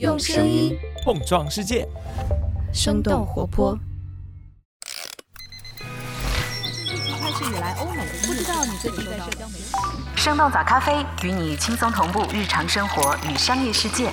[0.00, 1.86] 用声音碰撞世界，
[2.72, 3.78] 生动活泼。
[5.78, 9.64] 开始以来，欧美不知道你最近在社交媒体。
[10.16, 14.10] 生动早咖啡与你轻松同步日常生活与商业世界。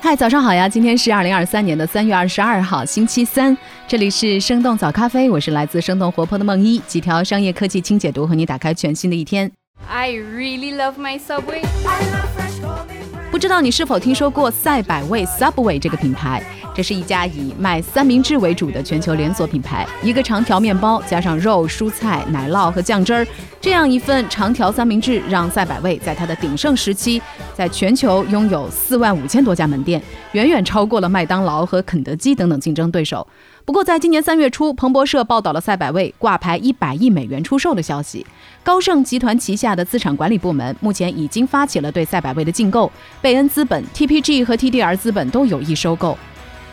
[0.00, 0.68] 嗨，早上好呀！
[0.68, 3.56] 今天是二零二三年的三月二十二号，星期三。
[3.88, 9.50] 这里是生动早咖啡，我是来自生动活泼的梦一，几条商业科技轻解读，和你打开全新的一天。
[9.88, 11.62] I really love my subway.
[11.62, 12.41] 不
[13.42, 16.40] 知道你是否听说过赛百味 Subway 这个品牌？
[16.72, 19.84] 这是一家以卖三明治为主的全球连锁品牌。
[20.00, 23.26] 一个长条面包加上肉、蔬菜、奶酪和酱汁儿，
[23.60, 27.20] 这样一份长条三明治让赛百味在它的鼎盛时期，
[27.52, 30.00] 在全球拥有四万五千多家门店，
[30.34, 33.26] 远远超过了麦当劳和肯德基等等竞争对手。
[33.64, 38.26] 不过，在今年三月初，彭博社报道了赛百味挂牌一百亿美元出售的消息。
[38.64, 46.18] 高盛集团旗下的资产管理部门目前已经发起了对赛百味的竞购，贝恩资本、TPG 和 TDR 资本都有意收购。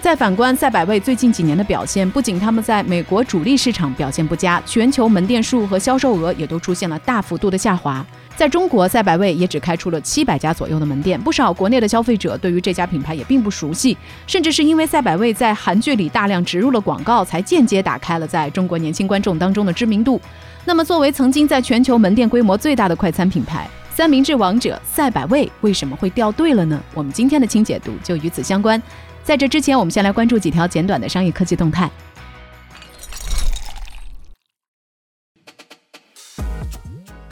[0.01, 8.03] 再反观赛百味最近几年的表现，不仅他们在美国主力市场表现不佳，全球门店数和销售额也都出现了大幅度的下滑。
[8.33, 20.19] 在中国，赛百味也只开出了七百家左右的门店，不少国内的消费者对于这家品牌也并不熟悉，甚至是因为赛百味在韩剧里大量植入了广告，才间接打开了在中国年轻观众当中的知名度。
[20.63, 26.81] 那么，作为曾经在全球门店规模最大的快餐品牌，三明治王者赛百味为什么会掉队了呢？
[26.93, 28.81] 我们今天的轻解读就与此相关。
[29.23, 31.89] 在这之前，我们先来关注几条简短的商业科技动态。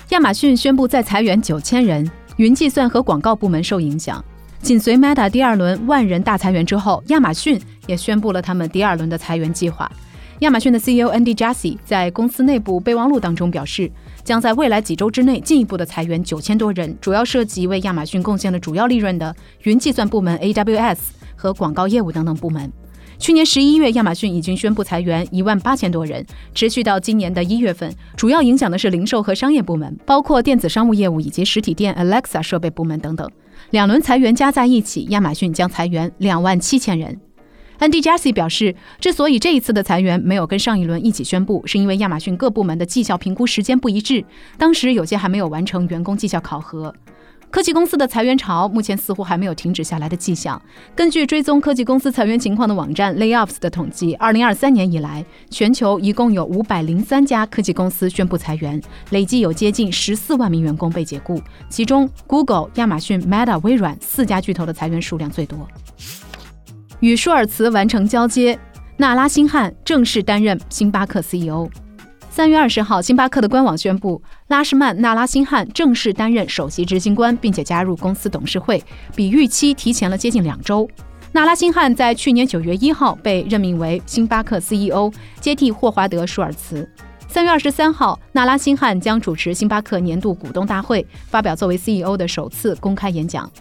[0.10, 4.24] 亚马逊宣布再裁员九千人，云计算和广告部门受影响。
[4.62, 9.92] 紧随 Meta 第二轮万人大裁员之后，亚马逊也宣布了他们第二轮的裁员计划。
[10.40, 13.92] 亚马逊的 CEO Andy Jassy 在公司内部备忘录当中表示，
[14.24, 20.98] 将在未来几周之内进一步的裁员九千多人，主要涉及为亚马逊贡献了主要利润的云计算部门 AWS
[21.38, 22.70] 和广告业务等等部门。
[23.20, 27.92] 去年十一月，亚马逊已经宣布裁员一万八千多人，持续到今年的一月份。
[28.16, 33.28] 主要影响的是零售和商业部门，包括电子商务业务以及实体店 Alexa 设备部门等等。
[33.72, 37.20] 两轮裁员加在一起，亚马逊将裁员两万七千人。
[37.80, 44.24] Andy Jassy 表示，之所以这一次的裁员没有跟上一轮一起宣布，是因为亚马逊各部门的绩效评估时间不一致，
[44.58, 46.94] 当时有些还没有完成员工绩效考核。
[47.50, 50.62] 科技公司的裁员潮目前似乎还没有停止下来的迹象。
[50.94, 58.80] 根据追踪科技公司裁员情况的网站 Layoffs 的统计，二零二三年以来，全球一共有五百零三家科技公司宣布裁员，
[59.12, 65.68] 累计有接近十四万名员工被解雇，其中 Google、亚马逊、Meta、微软四家巨头的裁员数量最多。
[67.00, 68.60] 与舒尔茨完成交接，
[68.98, 71.70] 纳拉辛汉正式担任星巴克 CEO。
[72.38, 78.80] 三月二十号，星巴克的官网宣布，拉什曼·纳拉辛汉正式担任首席执行官，并且加入公司董事会，
[79.16, 80.88] 比预期提前了接近两周。
[81.32, 86.88] 纳拉辛汉在去年九月一号被任命为星巴克 CEO，接替霍华德·舒尔茨。
[87.28, 93.52] 三月二十三号，纳拉辛汉将主持星巴克年度股东大会，发表作为 CEO 的首次公开演讲。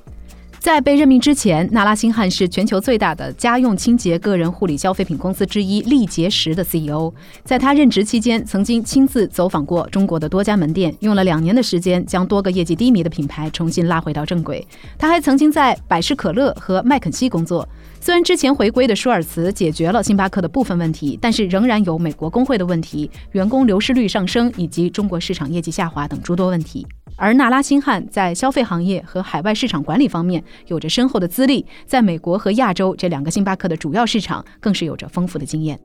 [0.66, 7.14] 在被任命之前，纳拉辛汉是全球最大的家用清洁个人护理消费品公司之一力洁时的 CEO。
[7.44, 14.66] 在他任职期间，曾经亲自走访过中国的多家门店，用了两年的时间将多个业绩低迷的品牌重新拉回到正轨。
[14.98, 17.68] 他还曾经在百事可乐和麦肯锡工作。
[18.06, 26.86] 虽然之前回归的舒尔茨解决了星巴克的部分问题，但是仍然有美国工会的问题、员工流失率上升以及中国市场业绩下滑等诸多问题。
[27.16, 35.76] 而纳拉辛汉在消费行业和海外市场管理方面有着深厚的资历，在美国和亚洲这两个星巴克的主要市场更是有着丰富的经验。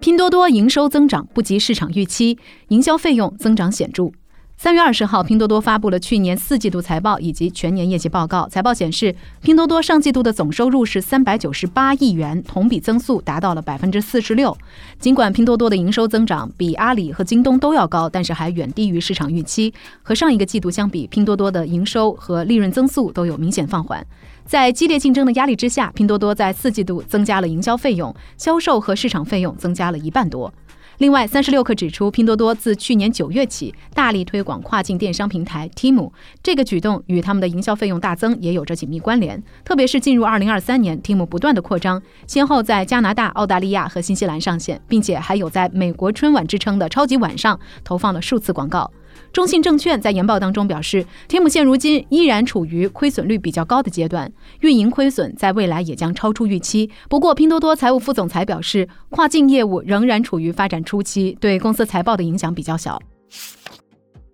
[0.00, 2.36] 拼多多营收增长不及市场预期，
[2.70, 4.10] 营销费用增长显著。
[4.60, 8.48] 三月二十号，拼多多发布了去年四季度财报以及全年业绩报告。
[8.48, 14.58] 财报显示，拼多多上季度的总收入是三百九十八亿元，同比增速达到了百分之四十六。
[14.98, 19.72] 尽管拼多多的营收增长比阿里和京东都要高，但是还远低于市场预期。
[20.02, 24.04] 和上一个季度相比，拼多多的营收和利润增速都有明显放缓。
[24.44, 30.52] 在激烈竞争的压力之下，拼多多在四季度增加了营销费用，销售和市场费用增加了一半多。
[30.98, 36.10] 另外，三十六氪指出，拼多多自去年九月起大力推广跨境电商平台 Temu，
[36.42, 39.40] 这个举动与他们的营销费用大增也有着紧密关联。
[39.64, 48.90] 特别是进入二零二三年，Temu 不断的扩张，先后在加拿大、澳大利亚和新西兰上线，并且还有在美国春晚之称的超级晚上投放了数次广告。
[49.32, 56.90] 中信证券在研报当中表示，Temu 现如今依然处于亏损率比较高的阶段，运营亏损在未来也将超出预期。
[57.08, 63.00] 不过，拼多多财务副总裁表示，跨境业务仍然处于发展初期，对公司财报的影响比较小。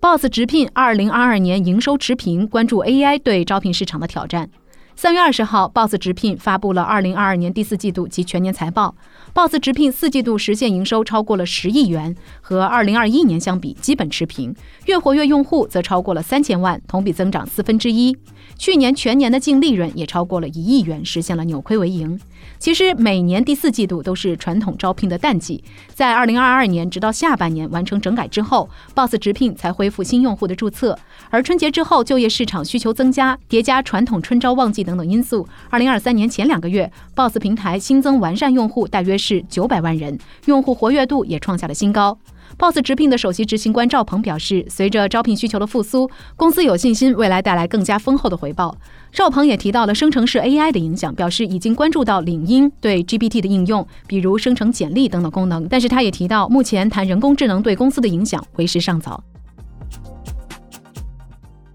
[0.01, 4.51] Boss 直聘二零二二年营收持平，关注 AI 对招聘市场的挑战。
[4.97, 8.95] 三月二十号，Boss 直聘发布了二零二二年第四季度及全年财报。
[9.35, 14.55] Boss 直聘四季度实现营收超过了十亿元，和二零二一年相比基本持平，
[14.87, 18.17] 月活跃用户则超过了三千万，同比增长四分之一。
[18.57, 22.19] 去年全年的净利润也超过了一亿元，实现了扭亏为盈。
[22.61, 30.97] 其实每年第四季度都是传统招聘的淡季，在二零二二年直到下半年完成整改之后，Boss 直聘才恢复新用户的注册。
[31.31, 42.19] 而春节之后就业市场需求增加，叠加传统春招旺季等等因素，二零二三年前两个月，Boss 平台新增完善用户大约是九百万人，用户活跃度也创下了新高。
[42.57, 48.77] Boss 直聘的首席执行官赵鹏表示，随着招聘需求的复苏，公司有信心未来带来更加丰厚的回报。
[49.11, 55.67] 赵鹏也提到了生成式 AI 的影响，表示已经关注到领英对 GPT 的应用，比如生成简历等等功能。
[55.69, 59.23] 但是他也提到，目前谈人工智能对公司的影响为时尚早。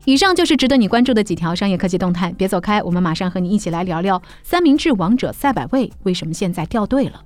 [0.05, 7.21] 以上就是值得你关注的几条商业科技动态，别走开，我们马上和你一起来聊聊三明治王者赛百味为什么现在掉队了。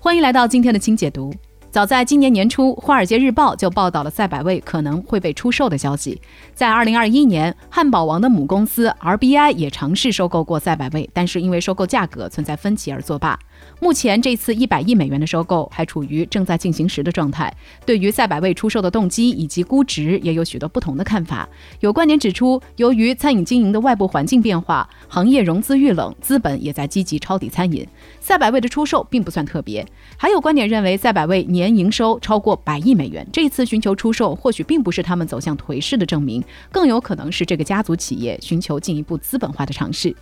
[0.00, 1.32] 欢迎来到今天的轻解读。
[1.70, 6.20] 早在今年年初，《华尔街日报》就报道了赛百味可能会被出售的消息。
[6.52, 13.38] 在2021年，汉堡王的母公司 RBI 也尝试收购过赛百味，但是因为收购价格存在分歧而作罢。
[13.80, 17.52] 目前这次一百亿美元的收购还处于正在进行时的状态。
[17.86, 21.48] 对于赛百味出售的动机以及估值，也有许多不同的看法。
[21.80, 27.86] 有观点指出，由于餐饮经营的外部环境变化，行业融资遇冷，资本也在积极抄底餐饮。
[28.20, 29.86] 赛百味的出售并不算特别。
[30.16, 40.14] 还有观点认为，赛百味年营收超过百亿美元，这次寻求出售或许并不是他们走向颓势的证明，更有可能是这个家族企业寻求进一步资本化的尝试。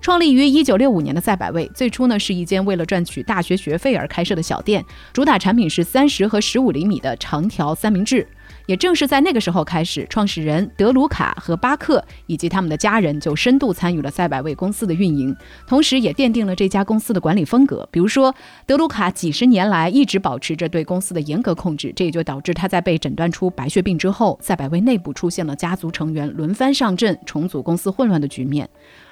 [0.00, 8.26] 创立于一九六五年的赛百味，最初呢是一间为了赚取大学学费而开设的小店，主打产品是三十和十五厘米的长条三明治。
[8.66, 15.34] 也正是在那个时候开始，创始人德鲁卡和巴克以及他们的家人就深度参与了赛百味公司的运营，
[15.66, 17.86] 同时也奠定了这家公司的管理风格。
[17.90, 18.34] 比如说，
[18.66, 28.68] 德鲁卡几十年来一直保持着对公司的严格控制，这也就导致他在被诊断出白血病之后，赛百味内部出现了家族成员轮番上阵，重组公司混乱的局面。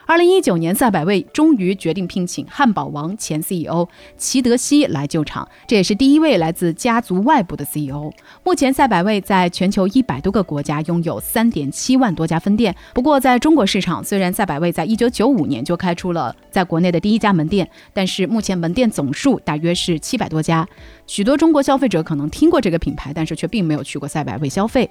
[0.09, 8.13] 二零一九年，赛百味终于决定聘请汉堡王前 CEO 齐德西来救场，这也是第一位来自家族外部的 CEO。
[8.45, 12.73] 目前，赛百味在全球一百多个国家拥有三点七万多家分店。
[12.95, 20.65] 不过，在中国市场，虽然赛百味在一九九五年就开出了在国内的第一家门店，但是目前门店总数大约是七百多家。
[21.09, 24.89] 许多中国消费者可能听过这个品牌，但是却并没有去过赛百味消费。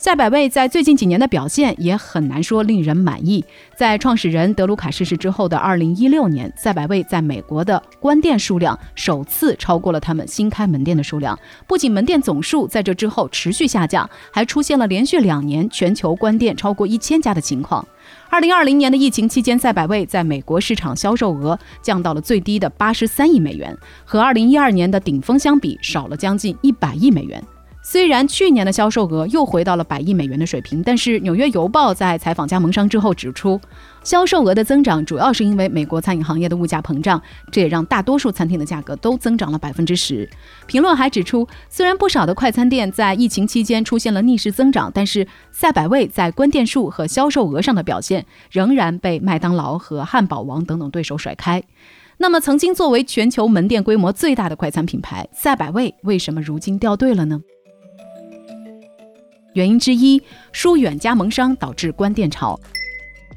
[0.00, 3.44] 赛百味在最近几年的表现也很难说令人满意。
[3.76, 11.38] 在创始人德鲁卡逝世之后的2016年，赛百味在美国的关店数量首次超过了他们新开门店的数量。
[11.66, 17.86] 不仅门店总数在这之后持续下降，还出现了连续两年全球关店超过一千家的情况。
[18.30, 23.76] 2020年的疫情期间，赛百味在美国市场销售额降到了最低的83亿美元，
[24.06, 27.44] 和2012年的顶峰相比，少了将近100亿美元。
[27.90, 33.60] 虽然去年的销售额又回到了百亿美元的水平，但是《纽约邮报》在采访加盟商之后指出，
[34.04, 37.20] 销售额的增长主要是因为美国餐饮行业的物价膨胀，
[37.50, 40.30] 这也让大多数餐厅的价格都增长了百分之十。
[40.68, 51.60] 评论还指出，虽然不少的快餐店在疫情期间出现了逆势增长，但是赛百味在关店数和销售额上的表现仍然被麦当劳和汉堡王等等对手甩开。
[52.18, 57.40] 那么，曾经作为全球门店规模最大的快餐品牌，赛百味为什么如今掉队了呢？
[59.54, 62.58] 原因之一，疏远加盟商导致关店潮。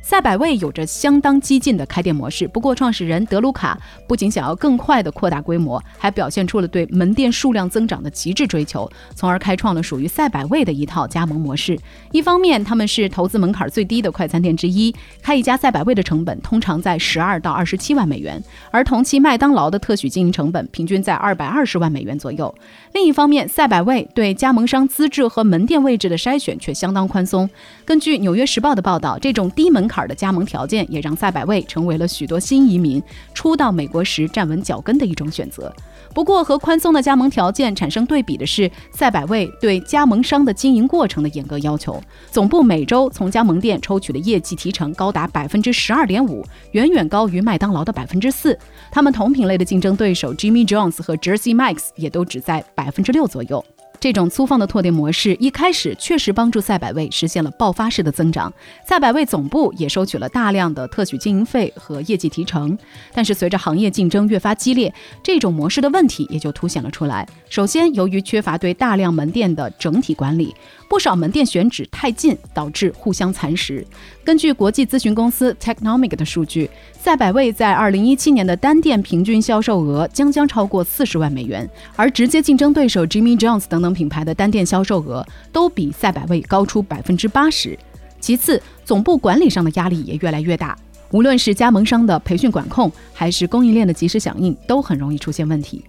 [0.03, 11.79] 赛百味有着相当激进的开店模式，不过创始人德鲁卡不仅想要更快的扩大规模，还表现出了对门店数量增长的极致追求，从而开创了属于赛百味的一套加盟模式。
[12.11, 22.53] 一方面，他们是投资门槛最低的快餐店之一，开一家赛百味的成本通常在十二到二十七万美元，而同期麦当劳的特许经营成本平均在二百二十万美元左右。
[22.91, 27.49] 另一方面，赛百味对加盟商资质和门店位置的筛选却相当宽松。
[27.85, 33.01] 根据《纽约时报》的报道，这种低门槛的加盟条件也让赛百味成为了许多新移民
[33.33, 35.73] 初到美国时站稳脚跟的一种选择。
[36.13, 42.01] 不过，和宽松的加盟条件产生对比的是，赛百味对加盟商的经营过程的严格要求。
[42.29, 48.57] 总部每周从加盟店抽取的业绩提成高达百分之十二点五，远远高于麦当劳的百分之四。
[48.91, 53.63] 他们同品类的竞争对手 Jimmy Jones 和 Jersey Mike's 也都只在百分之六左右。
[54.03, 58.51] 这种粗放的拓店模式一开始确实帮助赛百味实现了爆发式的增长，
[58.85, 62.77] 赛百味总部也收取了大量的特许经营费和业绩提成。
[63.13, 64.93] 但是随着行业竞争越发激烈，
[65.23, 67.25] 这种模式的问题也就凸显了出来。
[67.47, 70.53] 首先，由于缺乏对大量门店的整体管理，
[70.89, 73.87] 不少门店选址太近，导致互相蚕食。
[74.23, 87.77] 根据国际咨询公司 Technomic 的数据，赛百味在2017年的单店平均销售额将将超过40万美元，而直接竞争对手 Jimmy Jones 等等品牌的单店销售额都比赛百味高出百分之八十。
[88.21, 90.77] 其次，总部管理上的压力也越来越大，
[91.11, 95.83] 无论是加盟商的培训管控，还是供应链的及时响应，都很容易出现问题。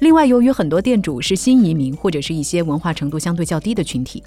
[0.00, 4.22] 另外，由于很多店主是新移民或者是一些文化程度相对较低的群体，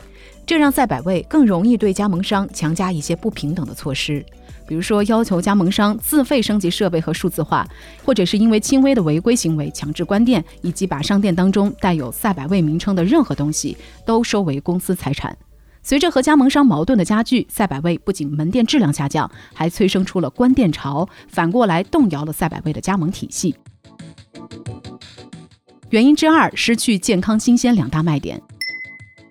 [0.46, 4.26] 这让赛百味更容易对加盟商强加一些不平等的措施，
[4.68, 7.66] 比如说要求加盟商自费升级设备和数字化，
[8.04, 15.38] 或者是因为轻微的违规行为强制关店，以及把商店当中带有赛百味名称的任何东西都收为公司财产。
[15.84, 23.56] 随着和加盟商矛盾的加剧，赛百味不仅门店质量下降，还催生出了关店潮，反过来动摇了赛百味的加盟体系。
[25.92, 28.42] 原因之二，失去健康新鲜两大卖点。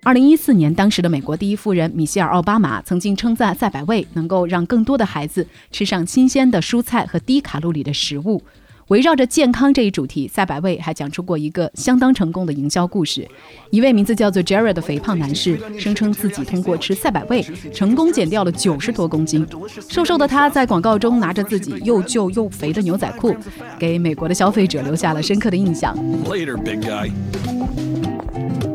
[0.03, 8.43] 二零一四年，当时的美国第一夫人米歇尔·奥巴马曾经称赞赛百味能够让更多的孩子吃上新鲜的蔬菜和低卡路里的食物。
[8.91, 13.25] 围绕着健康这一主题，赛百味还讲出过一个相当成功的营销故事。
[13.69, 17.41] 一位名字叫做 Jared 的肥胖男士，声称自己通过吃赛百味
[17.73, 19.47] 成功减掉了九十多公斤。
[19.87, 23.33] 瘦瘦的他在广告中拿着自己又旧又肥的牛仔裤，
[23.79, 25.95] 给美国的消费者留下了深刻的印象。
[26.25, 27.09] Later, big guy.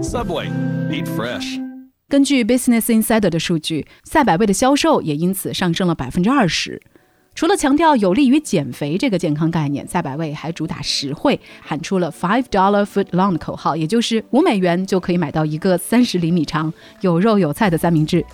[0.00, 0.48] Subway,
[0.90, 1.60] eat fresh.
[2.08, 6.80] 根据 Business Insider 的数据，赛百味的销售也因此上升了百分之二十。
[7.36, 18.24] 除了强调有利于减肥这个健康概念，赛百味还主打实惠，喊出了 Five Dollar Foot Long 的口号，也就是五美元就可以买到一个三十厘米长、有肉有菜的三明治。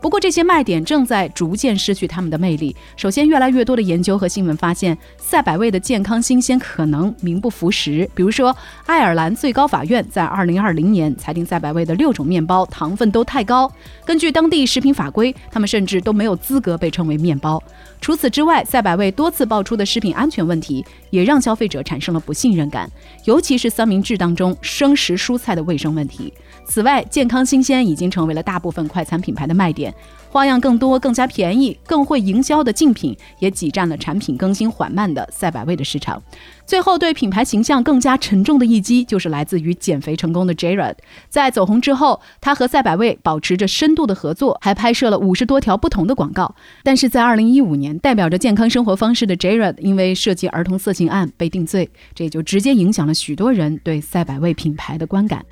[0.00, 2.74] 不过，这些卖点正在逐渐失去他们的魅力。
[2.96, 8.08] 首先，越来越多的研究和新闻发现，赛百味的健康新鲜可能名不符实。
[8.14, 13.70] 比如说，爱尔兰最高法院在2020年裁定赛百味的六种面包糖分都太高，
[14.04, 17.60] 根据当地食品法规，他们甚至都没有资格被称为面包。
[18.00, 22.88] 除此之外，赛百味多次爆出的食品安全问题，也让消费者产生了不信任感，
[23.24, 26.32] 尤其是三明治当中生食蔬菜的卫生问题。
[26.68, 29.92] 此外，健康新鲜已经成为了大部分快餐品牌的卖点，
[30.28, 36.22] 花样更多、更加便宜、更会营销的竞品也挤占了产品更新缓慢的赛百味的市场。
[36.66, 40.94] 最后，对品牌形象更加沉重的一击，就是来自于减肥成功的 Jared。
[41.30, 46.54] 在走红之后，他和赛百味保持着深度的合作，还拍摄了五十多条不同的广告。
[46.84, 55.42] 但是在二零一五年，代表着健康生活方式的 Jared 因为涉及儿童色情案被定罪，这也就直接影响了许多人对赛百味品牌的观感。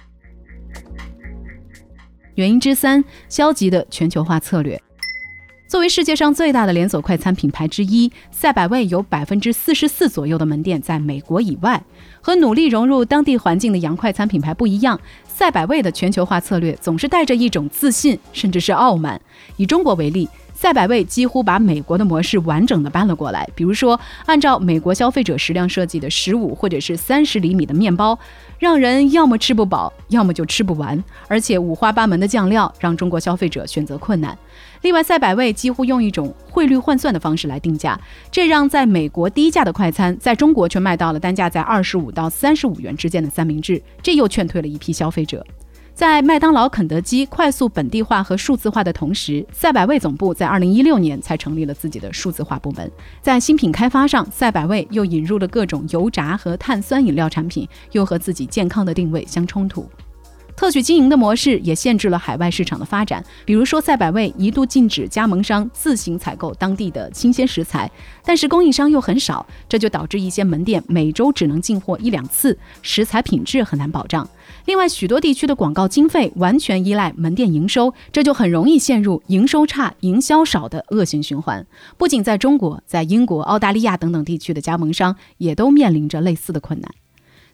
[2.36, 4.80] 原因之三，消极的全球化策略。
[5.66, 11.82] 作为世界上最大的连锁快餐品牌之一，赛百味有百分之四十四左右的门店在美国以外。
[12.20, 19.20] 和努力融入当地环境的洋快餐品牌不一样，赛百味的全球化策略总是带着一种自信，甚至是傲慢。
[19.56, 20.28] 以中国为例。
[20.56, 28.18] 赛百味几乎把美国的模式完整的搬了过来，比如说，按照美国消费者食量设计的十五或者是三十厘米的面包，
[28.58, 34.36] 让人要么吃不饱，要么就吃不完，而且五花八门的酱料让中国消费者选择困难。
[34.80, 45.44] 另外，赛百味几乎用一种汇率换算的方式来定价，这让在美国低价的快餐，在中国却卖到了单价在二十五到三十五元之间的三明治，这又劝退了一批消费者。
[45.96, 52.92] 在麦当劳、肯德基快速本地化和数字化的同时，赛百味总部在二零一六年才成立了自己的数字化部门。
[53.22, 59.88] 在新品开发上，赛百味又引入了各种油炸和碳酸饮料产品，又和自己健康的定位相冲突。
[60.54, 63.24] 特许经营的模式也限制了海外市场的发展。
[63.46, 67.90] 比如说，赛百味一度禁止加盟商自行采购当地的新鲜食材，
[68.22, 74.28] 但是供应商又很少，这就导致一些门店每周只能进货一两次，食材品质很难保障。
[74.66, 81.64] 另外，许多地区的广告经费完全依赖门店营收，这就很容易陷入营收差、营销少的恶性循环。
[81.96, 86.90] 不仅在中国，在英国、澳大利亚等等地区的加盟商也都面临着类似的困难。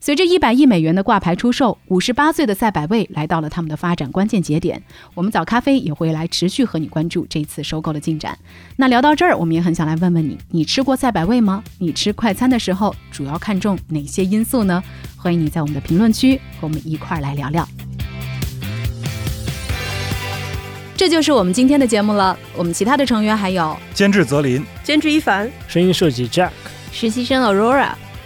[0.04, 4.82] 随着一百亿美元的挂牌出售，五十八岁的赛百味来到了他们的发展关键节点。
[5.14, 8.36] 我们早咖啡也会来持续和你关注这次收购的进展。
[8.74, 11.62] 那聊到这儿，我们也很想来问问你：你吃过赛百味吗？
[11.78, 14.82] 你吃快餐的时候主要看重哪些因素呢？
[15.16, 17.64] 欢迎你在我们的评论区和我们一块儿来聊聊。
[20.96, 22.36] 这就是我们今天的节目了。
[22.56, 26.50] 我们其他的成员还有监制泽林，监制一凡，声音设计 Jack，
[26.90, 27.90] 实习生 Aurora。